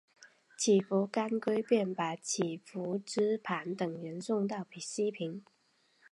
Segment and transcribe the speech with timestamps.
[0.57, 5.43] 乞伏干归便把乞伏炽磐等人送到西平。